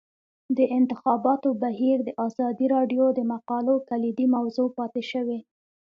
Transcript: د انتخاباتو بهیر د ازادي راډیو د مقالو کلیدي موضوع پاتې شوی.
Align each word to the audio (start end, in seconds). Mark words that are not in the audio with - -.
د 0.57 0.59
انتخاباتو 0.77 1.49
بهیر 1.61 1.97
د 2.03 2.09
ازادي 2.27 2.65
راډیو 2.75 3.05
د 3.13 3.19
مقالو 3.33 3.75
کلیدي 3.89 4.27
موضوع 4.35 4.67
پاتې 4.77 5.01
شوی. 5.11 5.39